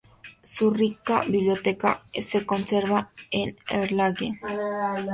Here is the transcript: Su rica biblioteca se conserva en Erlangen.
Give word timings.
Su 0.41 0.71
rica 0.73 1.21
biblioteca 1.27 2.01
se 2.11 2.43
conserva 2.43 3.11
en 3.29 3.55
Erlangen. 3.69 4.39